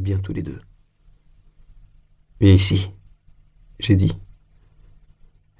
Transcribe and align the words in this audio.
Bien 0.00 0.18
tous 0.18 0.32
les 0.32 0.42
deux. 0.42 0.60
Viens 2.40 2.54
ici, 2.54 2.90
j'ai 3.78 3.94
dit. 3.94 4.16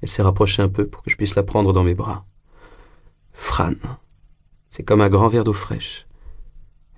Elle 0.00 0.08
s'est 0.08 0.22
rapprochée 0.22 0.62
un 0.62 0.68
peu 0.68 0.88
pour 0.88 1.02
que 1.02 1.10
je 1.10 1.16
puisse 1.16 1.34
la 1.34 1.42
prendre 1.42 1.72
dans 1.72 1.84
mes 1.84 1.94
bras. 1.94 2.24
Fran, 3.32 3.74
c'est 4.68 4.84
comme 4.84 5.00
un 5.00 5.10
grand 5.10 5.28
verre 5.28 5.44
d'eau 5.44 5.52
fraîche. 5.52 6.08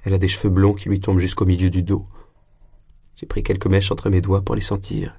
Elle 0.05 0.15
a 0.15 0.19
des 0.19 0.29
cheveux 0.29 0.49
blonds 0.49 0.75
qui 0.75 0.89
lui 0.89 1.01
tombent 1.01 1.19
jusqu'au 1.19 1.45
milieu 1.45 1.71
du 1.71 1.83
dos. 1.83 2.07
J'ai 3.17 3.27
pris 3.27 3.43
quelques 3.43 3.67
mèches 3.67 3.91
entre 3.91 4.11
mes 4.11 4.21
doigts 4.21 4.43
pour 4.43 4.55
les 4.55 4.61
sentir. 4.61 5.19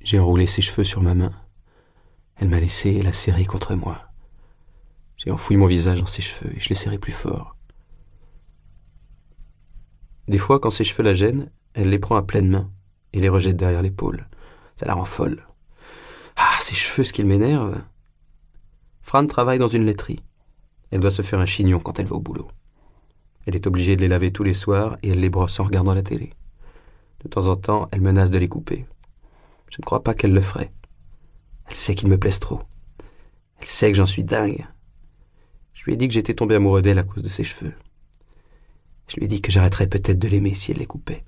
J'ai 0.00 0.18
enroulé 0.18 0.46
ses 0.46 0.62
cheveux 0.62 0.84
sur 0.84 1.02
ma 1.02 1.14
main. 1.14 1.32
Elle 2.36 2.48
m'a 2.48 2.60
laissé 2.60 3.02
la 3.02 3.12
serrer 3.12 3.44
contre 3.44 3.74
moi. 3.74 4.00
J'ai 5.16 5.30
enfoui 5.30 5.56
mon 5.56 5.66
visage 5.66 6.00
dans 6.00 6.06
ses 6.06 6.22
cheveux 6.22 6.54
et 6.56 6.60
je 6.60 6.68
l'ai 6.68 6.74
serré 6.74 6.98
plus 6.98 7.12
fort. 7.12 7.56
Des 10.32 10.38
fois, 10.38 10.58
quand 10.58 10.70
ses 10.70 10.84
cheveux 10.84 11.02
la 11.02 11.12
gênent, 11.12 11.50
elle 11.74 11.90
les 11.90 11.98
prend 11.98 12.16
à 12.16 12.22
pleine 12.22 12.48
main 12.48 12.70
et 13.12 13.20
les 13.20 13.28
rejette 13.28 13.58
derrière 13.58 13.82
l'épaule. 13.82 14.30
Ça 14.76 14.86
la 14.86 14.94
rend 14.94 15.04
folle. 15.04 15.46
Ah, 16.36 16.56
ses 16.58 16.74
cheveux, 16.74 17.04
ce 17.04 17.12
qu'il 17.12 17.26
m'énerve. 17.26 17.82
Fran 19.02 19.26
travaille 19.26 19.58
dans 19.58 19.68
une 19.68 19.84
laiterie. 19.84 20.24
Elle 20.90 21.00
doit 21.00 21.10
se 21.10 21.20
faire 21.20 21.38
un 21.38 21.44
chignon 21.44 21.80
quand 21.80 21.98
elle 21.98 22.06
va 22.06 22.16
au 22.16 22.20
boulot. 22.20 22.48
Elle 23.44 23.56
est 23.56 23.66
obligée 23.66 23.94
de 23.94 24.00
les 24.00 24.08
laver 24.08 24.32
tous 24.32 24.42
les 24.42 24.54
soirs 24.54 24.96
et 25.02 25.10
elle 25.10 25.20
les 25.20 25.28
brosse 25.28 25.60
en 25.60 25.64
regardant 25.64 25.92
la 25.92 26.02
télé. 26.02 26.32
De 27.22 27.28
temps 27.28 27.48
en 27.48 27.56
temps, 27.56 27.90
elle 27.92 28.00
menace 28.00 28.30
de 28.30 28.38
les 28.38 28.48
couper. 28.48 28.86
Je 29.68 29.76
ne 29.80 29.84
crois 29.84 30.02
pas 30.02 30.14
qu'elle 30.14 30.32
le 30.32 30.40
ferait. 30.40 30.72
Elle 31.66 31.74
sait 31.74 31.94
qu'ils 31.94 32.08
me 32.08 32.16
plaisent 32.16 32.40
trop. 32.40 32.62
Elle 33.60 33.66
sait 33.66 33.90
que 33.90 33.98
j'en 33.98 34.06
suis 34.06 34.24
dingue. 34.24 34.66
Je 35.74 35.84
lui 35.84 35.92
ai 35.92 35.96
dit 35.96 36.08
que 36.08 36.14
j'étais 36.14 36.32
tombé 36.32 36.54
amoureux 36.54 36.80
d'elle 36.80 36.98
à 36.98 37.02
cause 37.02 37.22
de 37.22 37.28
ses 37.28 37.44
cheveux. 37.44 37.74
Je 39.12 39.18
lui 39.18 39.26
ai 39.26 39.28
dit 39.28 39.42
que 39.42 39.52
j'arrêterais 39.52 39.88
peut-être 39.88 40.18
de 40.18 40.26
l'aimer 40.26 40.54
si 40.54 40.72
elle 40.72 40.78
les 40.78 40.86
coupait. 40.86 41.22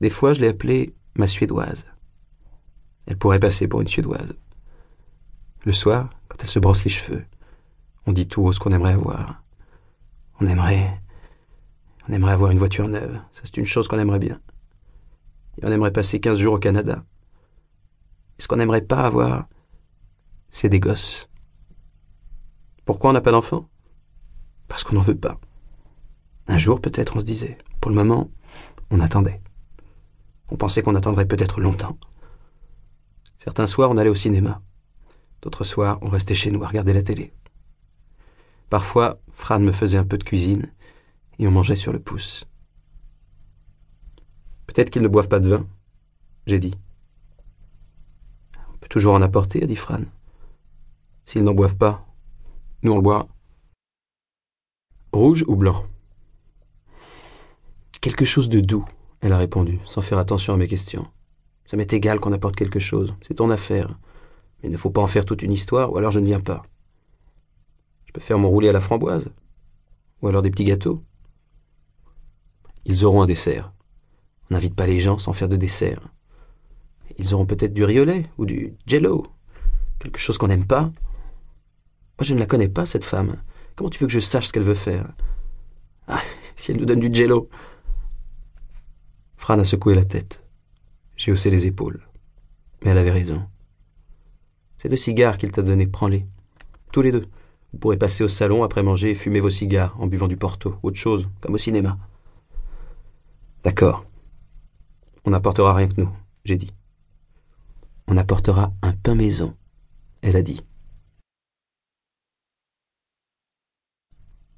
Des 0.00 0.10
fois, 0.10 0.32
je 0.32 0.40
l'ai 0.40 0.46
appelée 0.46 0.94
ma 1.16 1.26
suédoise. 1.26 1.86
Elle 3.06 3.18
pourrait 3.18 3.40
passer 3.40 3.66
pour 3.66 3.80
une 3.80 3.88
suédoise. 3.88 4.36
Le 5.64 5.72
soir, 5.72 6.08
quand 6.28 6.36
elle 6.40 6.48
se 6.48 6.60
brosse 6.60 6.84
les 6.84 6.90
cheveux, 6.90 7.24
on 8.06 8.12
dit 8.12 8.28
tout 8.28 8.44
haut 8.44 8.52
ce 8.52 8.60
qu'on 8.60 8.70
aimerait 8.70 8.92
avoir. 8.92 9.42
On 10.40 10.46
aimerait. 10.46 11.02
On 12.08 12.12
aimerait 12.12 12.30
avoir 12.30 12.52
une 12.52 12.58
voiture 12.58 12.86
neuve. 12.86 13.20
Ça, 13.32 13.40
c'est 13.42 13.56
une 13.56 13.66
chose 13.66 13.88
qu'on 13.88 13.98
aimerait 13.98 14.20
bien. 14.20 14.40
Et 15.60 15.66
on 15.66 15.72
aimerait 15.72 15.90
passer 15.90 16.20
quinze 16.20 16.38
jours 16.38 16.54
au 16.54 16.58
Canada. 16.60 17.04
Ce 18.38 18.46
qu'on 18.46 18.58
n'aimerait 18.58 18.82
pas 18.82 19.04
avoir, 19.04 19.48
c'est 20.48 20.68
des 20.68 20.78
gosses. 20.78 21.28
Pourquoi 22.84 23.10
on 23.10 23.14
n'a 23.14 23.20
pas 23.20 23.32
d'enfants? 23.32 23.68
Parce 24.68 24.84
qu'on 24.84 24.94
n'en 24.94 25.00
veut 25.00 25.18
pas. 25.18 25.40
Un 26.46 26.58
jour, 26.58 26.80
peut-être, 26.80 27.16
on 27.16 27.20
se 27.20 27.24
disait. 27.24 27.58
Pour 27.80 27.90
le 27.90 27.96
moment, 27.96 28.30
on 28.90 29.00
attendait. 29.00 29.40
On 30.50 30.56
pensait 30.56 30.82
qu'on 30.82 30.94
attendrait 30.94 31.26
peut-être 31.26 31.60
longtemps. 31.60 31.96
Certains 33.38 33.66
soirs, 33.66 33.90
on 33.90 33.96
allait 33.96 34.10
au 34.10 34.14
cinéma. 34.14 34.62
D'autres 35.40 35.64
soirs, 35.64 35.98
on 36.02 36.08
restait 36.08 36.34
chez 36.34 36.50
nous 36.50 36.62
à 36.62 36.68
regarder 36.68 36.92
la 36.92 37.02
télé. 37.02 37.32
Parfois, 38.70 39.20
Fran 39.30 39.60
me 39.60 39.72
faisait 39.72 39.98
un 39.98 40.04
peu 40.04 40.18
de 40.18 40.24
cuisine 40.24 40.72
et 41.38 41.46
on 41.46 41.50
mangeait 41.50 41.76
sur 41.76 41.92
le 41.92 41.98
pouce. 41.98 42.46
Peut-être 44.66 44.90
qu'ils 44.90 45.02
ne 45.02 45.08
boivent 45.08 45.28
pas 45.28 45.40
de 45.40 45.48
vin, 45.48 45.66
j'ai 46.46 46.58
dit. 46.58 46.74
On 48.72 48.78
peut 48.78 48.88
toujours 48.88 49.14
en 49.14 49.22
apporter, 49.22 49.62
a 49.62 49.66
dit 49.66 49.76
Fran. 49.76 50.02
S'ils 51.24 51.44
n'en 51.44 51.54
boivent 51.54 51.76
pas, 51.76 52.06
nous 52.82 52.92
on 52.92 52.96
le 52.96 53.02
boira. 53.02 53.28
Rouge 55.12 55.44
ou 55.46 55.56
blanc? 55.56 55.84
Quelque 58.02 58.24
chose 58.24 58.48
de 58.48 58.58
doux, 58.58 58.84
elle 59.20 59.32
a 59.32 59.38
répondu, 59.38 59.78
sans 59.84 60.02
faire 60.02 60.18
attention 60.18 60.52
à 60.52 60.56
mes 60.56 60.66
questions. 60.66 61.06
Ça 61.66 61.76
m'est 61.76 61.92
égal 61.92 62.18
qu'on 62.18 62.32
apporte 62.32 62.56
quelque 62.56 62.80
chose, 62.80 63.14
c'est 63.22 63.34
ton 63.34 63.48
affaire. 63.48 63.96
Mais 64.60 64.68
il 64.68 64.72
ne 64.72 64.76
faut 64.76 64.90
pas 64.90 65.00
en 65.00 65.06
faire 65.06 65.24
toute 65.24 65.42
une 65.42 65.52
histoire, 65.52 65.92
ou 65.92 65.98
alors 65.98 66.10
je 66.10 66.18
ne 66.18 66.26
viens 66.26 66.40
pas. 66.40 66.64
Je 68.06 68.12
peux 68.12 68.20
faire 68.20 68.40
mon 68.40 68.48
roulé 68.48 68.68
à 68.68 68.72
la 68.72 68.80
framboise 68.80 69.30
Ou 70.20 70.26
alors 70.26 70.42
des 70.42 70.50
petits 70.50 70.64
gâteaux 70.64 71.00
Ils 72.84 73.04
auront 73.04 73.22
un 73.22 73.26
dessert. 73.26 73.72
On 74.50 74.54
n'invite 74.54 74.74
pas 74.74 74.88
les 74.88 74.98
gens 74.98 75.16
sans 75.16 75.32
faire 75.32 75.48
de 75.48 75.56
dessert. 75.56 76.00
Ils 77.18 77.34
auront 77.34 77.46
peut-être 77.46 77.72
du 77.72 77.84
riolet 77.84 78.28
ou 78.36 78.46
du 78.46 78.74
jello. 78.84 79.28
Quelque 80.00 80.18
chose 80.18 80.38
qu'on 80.38 80.48
n'aime 80.48 80.66
pas. 80.66 80.82
Moi, 80.82 80.92
je 82.22 82.34
ne 82.34 82.40
la 82.40 82.46
connais 82.46 82.68
pas, 82.68 82.84
cette 82.84 83.04
femme. 83.04 83.36
Comment 83.76 83.90
tu 83.90 84.00
veux 84.00 84.08
que 84.08 84.12
je 84.12 84.18
sache 84.18 84.48
ce 84.48 84.52
qu'elle 84.52 84.64
veut 84.64 84.74
faire? 84.74 85.12
Ah, 86.08 86.20
si 86.56 86.72
elle 86.72 86.78
nous 86.78 86.84
donne 86.84 86.98
du 86.98 87.14
jello 87.14 87.48
Fran 89.42 89.58
a 89.58 89.64
secoué 89.64 89.96
la 89.96 90.04
tête. 90.04 90.44
J'ai 91.16 91.32
haussé 91.32 91.50
les 91.50 91.66
épaules. 91.66 92.06
Mais 92.80 92.92
elle 92.92 92.98
avait 92.98 93.10
raison. 93.10 93.44
C'est 94.78 94.88
le 94.88 94.96
cigare 94.96 95.36
qu'il 95.36 95.50
t'a 95.50 95.62
donné, 95.62 95.88
prends-les. 95.88 96.28
Tous 96.92 97.02
les 97.02 97.10
deux. 97.10 97.26
Vous 97.72 97.80
pourrez 97.80 97.96
passer 97.96 98.22
au 98.22 98.28
salon 98.28 98.62
après 98.62 98.84
manger 98.84 99.10
et 99.10 99.14
fumer 99.16 99.40
vos 99.40 99.50
cigares 99.50 100.00
en 100.00 100.06
buvant 100.06 100.28
du 100.28 100.36
porto, 100.36 100.76
autre 100.84 100.96
chose, 100.96 101.28
comme 101.40 101.54
au 101.54 101.58
cinéma. 101.58 101.98
D'accord. 103.64 104.06
On 105.24 105.30
n'apportera 105.30 105.74
rien 105.74 105.88
que 105.88 106.00
nous, 106.00 106.10
j'ai 106.44 106.56
dit. 106.56 106.72
On 108.06 108.16
apportera 108.18 108.72
un 108.80 108.92
pain 108.92 109.16
maison, 109.16 109.56
elle 110.20 110.36
a 110.36 110.42
dit. 110.42 110.64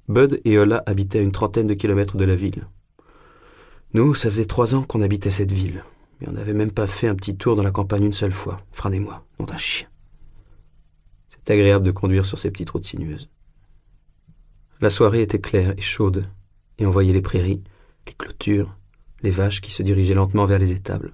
Bud 0.07 0.41
et 0.45 0.59
Ola 0.59 0.83
habitaient 0.85 1.17
à 1.17 1.23
une 1.23 1.31
trentaine 1.31 1.65
de 1.65 1.73
kilomètres 1.73 2.17
de 2.17 2.25
la 2.25 2.35
ville. 2.35 2.67
Nous, 3.95 4.13
ça 4.13 4.29
faisait 4.29 4.43
trois 4.43 4.75
ans 4.75 4.83
qu'on 4.83 5.01
habitait 5.01 5.31
cette 5.31 5.53
ville, 5.53 5.85
mais 6.19 6.27
on 6.27 6.33
n'avait 6.33 6.53
même 6.53 6.73
pas 6.73 6.85
fait 6.85 7.07
un 7.07 7.15
petit 7.15 7.37
tour 7.37 7.55
dans 7.55 7.63
la 7.63 7.71
campagne 7.71 8.03
une 8.03 8.11
seule 8.11 8.33
fois, 8.33 8.59
Fran 8.73 8.91
et 8.91 8.99
moi, 8.99 9.25
nom 9.39 9.45
d'un 9.45 9.55
chien. 9.55 9.87
C'est 11.29 11.49
agréable 11.49 11.85
de 11.85 11.91
conduire 11.91 12.25
sur 12.25 12.37
ces 12.37 12.51
petites 12.51 12.71
routes 12.71 12.83
sinueuses. 12.83 13.29
La 14.81 14.89
soirée 14.89 15.21
était 15.21 15.39
claire 15.39 15.73
et 15.77 15.81
chaude, 15.81 16.27
et 16.77 16.85
on 16.85 16.91
voyait 16.91 17.13
les 17.13 17.21
prairies, 17.21 17.63
les 18.05 18.11
clôtures, 18.11 18.75
les 19.21 19.31
vaches 19.31 19.61
qui 19.61 19.71
se 19.71 19.81
dirigeaient 19.81 20.13
lentement 20.13 20.43
vers 20.43 20.59
les 20.59 20.73
étables. 20.73 21.13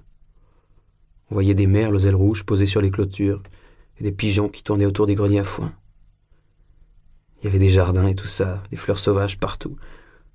On 1.30 1.34
voyait 1.34 1.54
des 1.54 1.68
merles 1.68 1.94
aux 1.94 2.00
ailes 2.00 2.16
rouges 2.16 2.42
posées 2.42 2.66
sur 2.66 2.80
les 2.80 2.90
clôtures, 2.90 3.44
et 3.98 4.02
des 4.02 4.10
pigeons 4.10 4.48
qui 4.48 4.64
tournaient 4.64 4.86
autour 4.86 5.06
des 5.06 5.14
greniers 5.14 5.38
à 5.38 5.44
foin. 5.44 5.72
Il 7.38 7.44
y 7.44 7.48
avait 7.48 7.60
des 7.60 7.70
jardins 7.70 8.08
et 8.08 8.16
tout 8.16 8.26
ça, 8.26 8.60
des 8.72 8.76
fleurs 8.76 8.98
sauvages 8.98 9.38
partout, 9.38 9.76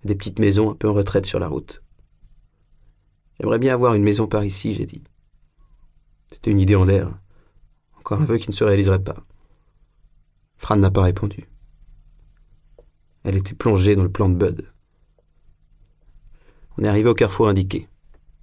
et 0.05 0.07
des 0.07 0.15
petites 0.15 0.39
maisons 0.39 0.71
un 0.71 0.75
peu 0.75 0.87
en 0.87 0.93
retraite 0.93 1.25
sur 1.25 1.39
la 1.39 1.49
route. 1.49 1.83
J'aimerais 3.39 3.59
bien 3.59 3.73
avoir 3.73 3.93
une 3.93 4.03
maison 4.03 4.27
par 4.27 4.43
ici, 4.43 4.73
j'ai 4.73 4.85
dit. 4.85 5.03
C'était 6.31 6.51
une 6.51 6.59
idée 6.59 6.75
en 6.75 6.85
l'air. 6.85 7.11
Encore 7.99 8.21
un 8.21 8.25
vœu 8.25 8.37
qui 8.37 8.49
ne 8.49 8.55
se 8.55 8.63
réaliserait 8.63 9.03
pas. 9.03 9.25
Fran 10.57 10.77
n'a 10.77 10.91
pas 10.91 11.03
répondu. 11.03 11.47
Elle 13.23 13.35
était 13.35 13.53
plongée 13.53 13.95
dans 13.95 14.03
le 14.03 14.11
plan 14.11 14.29
de 14.29 14.35
Bud. 14.35 14.71
On 16.77 16.83
est 16.83 16.87
arrivé 16.87 17.09
au 17.09 17.13
carrefour 17.13 17.47
indiqué. 17.47 17.87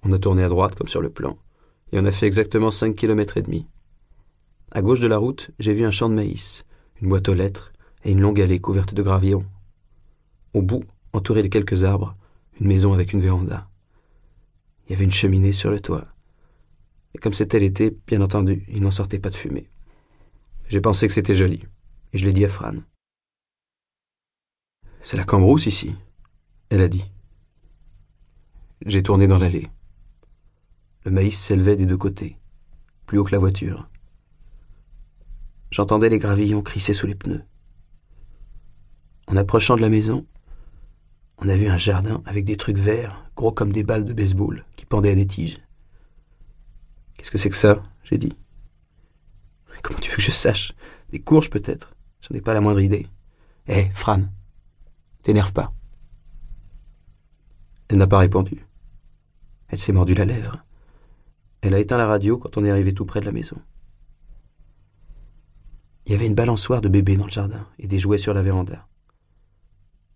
On 0.03 0.13
a 0.13 0.19
tourné 0.19 0.43
à 0.43 0.49
droite 0.49 0.75
comme 0.75 0.87
sur 0.87 1.01
le 1.01 1.09
plan, 1.09 1.37
et 1.91 1.99
on 1.99 2.05
a 2.05 2.11
fait 2.11 2.27
exactement 2.27 2.71
cinq 2.71 2.95
kilomètres 2.95 3.37
et 3.37 3.41
demi. 3.41 3.67
À 4.71 4.81
gauche 4.81 4.99
de 4.99 5.07
la 5.07 5.17
route, 5.17 5.51
j'ai 5.59 5.73
vu 5.73 5.85
un 5.85 5.91
champ 5.91 6.09
de 6.09 6.15
maïs, 6.15 6.65
une 7.01 7.09
boîte 7.09 7.29
aux 7.29 7.33
lettres 7.33 7.73
et 8.03 8.11
une 8.11 8.21
longue 8.21 8.41
allée 8.41 8.59
couverte 8.59 8.93
de 8.93 9.01
gravillons. 9.01 9.45
Au 10.53 10.61
bout, 10.61 10.83
entouré 11.13 11.43
de 11.43 11.47
quelques 11.47 11.83
arbres, 11.83 12.15
une 12.59 12.67
maison 12.67 12.93
avec 12.93 13.13
une 13.13 13.21
véranda. 13.21 13.67
Il 14.85 14.91
y 14.91 14.95
avait 14.95 15.05
une 15.05 15.11
cheminée 15.11 15.53
sur 15.53 15.71
le 15.71 15.79
toit. 15.79 16.07
Et 17.13 17.17
comme 17.17 17.33
c'était 17.33 17.59
l'été, 17.59 17.97
bien 18.07 18.21
entendu, 18.21 18.65
il 18.67 18.81
n'en 18.81 18.91
sortait 18.91 19.19
pas 19.19 19.29
de 19.29 19.35
fumée. 19.35 19.69
J'ai 20.67 20.81
pensé 20.81 21.07
que 21.07 21.13
c'était 21.13 21.35
joli, 21.35 21.63
et 22.13 22.17
je 22.17 22.25
l'ai 22.25 22.33
dit 22.33 22.45
à 22.45 22.49
Fran. 22.49 22.75
C'est 25.01 25.17
la 25.17 25.23
cambrousse 25.23 25.65
ici, 25.65 25.95
elle 26.69 26.81
a 26.81 26.87
dit. 26.87 27.11
J'ai 28.85 29.03
tourné 29.03 29.27
dans 29.27 29.37
l'allée. 29.37 29.69
Le 31.03 31.11
maïs 31.11 31.37
s'élevait 31.37 31.75
des 31.75 31.85
deux 31.85 31.97
côtés, 31.97 32.37
plus 33.05 33.19
haut 33.19 33.23
que 33.23 33.31
la 33.31 33.39
voiture. 33.39 33.87
J'entendais 35.71 36.09
les 36.09 36.19
gravillons 36.19 36.61
crisser 36.61 36.93
sous 36.93 37.07
les 37.07 37.15
pneus. 37.15 37.43
En 39.27 39.37
approchant 39.37 39.75
de 39.75 39.81
la 39.81 39.89
maison, 39.89 40.25
on 41.37 41.49
a 41.49 41.55
vu 41.55 41.67
un 41.67 41.77
jardin 41.77 42.21
avec 42.25 42.45
des 42.45 42.57
trucs 42.57 42.77
verts, 42.77 43.24
gros 43.35 43.51
comme 43.51 43.71
des 43.71 43.83
balles 43.83 44.05
de 44.05 44.13
baseball, 44.13 44.65
qui 44.75 44.85
pendaient 44.85 45.11
à 45.11 45.15
des 45.15 45.27
tiges. 45.27 45.59
Qu'est-ce 47.15 47.31
que 47.31 47.37
c'est 47.37 47.49
que 47.49 47.55
ça? 47.55 47.83
J'ai 48.03 48.17
dit. 48.17 48.37
Comment 49.81 49.99
tu 49.99 50.09
veux 50.09 50.15
que 50.15 50.21
je 50.21 50.31
sache? 50.31 50.73
Des 51.09 51.19
courges 51.19 51.49
peut-être? 51.49 51.95
J'en 52.21 52.35
ai 52.35 52.41
pas 52.41 52.53
la 52.53 52.61
moindre 52.61 52.81
idée. 52.81 53.07
Hé, 53.67 53.89
Fran, 53.93 54.23
t'énerve 55.23 55.53
pas. 55.53 55.71
Elle 57.87 57.97
n'a 57.97 58.07
pas 58.07 58.19
répondu. 58.19 58.65
Elle 59.67 59.79
s'est 59.79 59.93
mordu 59.93 60.13
la 60.13 60.25
lèvre. 60.25 60.63
Elle 61.61 61.73
a 61.73 61.79
éteint 61.79 61.97
la 61.97 62.07
radio 62.07 62.37
quand 62.37 62.57
on 62.57 62.65
est 62.65 62.71
arrivé 62.71 62.93
tout 62.93 63.05
près 63.05 63.21
de 63.21 63.25
la 63.25 63.31
maison. 63.31 63.61
Il 66.05 66.11
y 66.11 66.15
avait 66.15 66.27
une 66.27 66.35
balançoire 66.35 66.81
de 66.81 66.89
bébé 66.89 67.17
dans 67.17 67.25
le 67.25 67.31
jardin 67.31 67.67
et 67.79 67.87
des 67.87 67.99
jouets 67.99 68.19
sur 68.19 68.33
la 68.33 68.43
véranda. 68.43 68.87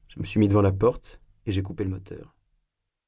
Je 0.07 0.19
me 0.19 0.25
suis 0.25 0.39
mis 0.39 0.47
devant 0.47 0.61
la 0.61 0.71
porte 0.71 1.19
et 1.45 1.51
j'ai 1.51 1.63
coupé 1.63 1.83
le 1.83 1.89
moteur. 1.89 2.35